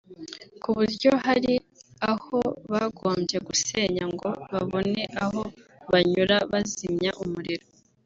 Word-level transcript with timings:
ku 0.61 0.69
buryo 0.77 1.11
hari 1.25 1.53
aho 2.11 2.39
bagombye 2.71 3.37
gusenya 3.47 4.03
ngo 4.13 4.29
babone 4.51 5.01
aho 5.25 5.41
banyura 5.91 6.35
bazimya 6.51 7.11
umuriro 7.23 7.65